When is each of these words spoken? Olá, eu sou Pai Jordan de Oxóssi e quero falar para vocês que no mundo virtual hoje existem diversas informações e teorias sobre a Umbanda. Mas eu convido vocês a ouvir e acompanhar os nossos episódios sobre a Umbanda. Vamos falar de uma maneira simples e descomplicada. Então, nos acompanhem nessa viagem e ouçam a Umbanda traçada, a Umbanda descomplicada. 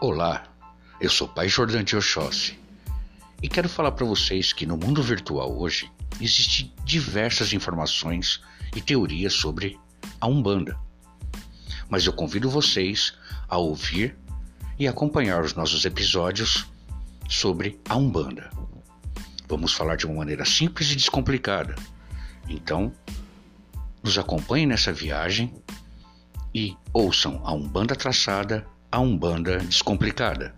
Olá, 0.00 0.42
eu 1.00 1.08
sou 1.08 1.28
Pai 1.28 1.48
Jordan 1.48 1.84
de 1.84 1.96
Oxóssi 1.96 2.58
e 3.40 3.48
quero 3.48 3.68
falar 3.68 3.92
para 3.92 4.04
vocês 4.04 4.52
que 4.52 4.66
no 4.66 4.76
mundo 4.76 5.00
virtual 5.00 5.56
hoje 5.56 5.90
existem 6.20 6.74
diversas 6.84 7.52
informações 7.52 8.42
e 8.74 8.80
teorias 8.80 9.34
sobre 9.34 9.78
a 10.20 10.26
Umbanda. 10.26 10.76
Mas 11.88 12.04
eu 12.04 12.12
convido 12.12 12.50
vocês 12.50 13.14
a 13.48 13.56
ouvir 13.56 14.18
e 14.78 14.88
acompanhar 14.88 15.42
os 15.42 15.54
nossos 15.54 15.84
episódios 15.84 16.66
sobre 17.28 17.80
a 17.88 17.96
Umbanda. 17.96 18.50
Vamos 19.48 19.72
falar 19.72 19.94
de 19.94 20.06
uma 20.06 20.16
maneira 20.16 20.44
simples 20.44 20.90
e 20.90 20.96
descomplicada. 20.96 21.76
Então, 22.48 22.92
nos 24.02 24.18
acompanhem 24.18 24.66
nessa 24.66 24.92
viagem 24.92 25.54
e 26.52 26.76
ouçam 26.92 27.40
a 27.44 27.52
Umbanda 27.52 27.94
traçada, 27.94 28.66
a 28.94 29.00
Umbanda 29.00 29.58
descomplicada. 29.58 30.54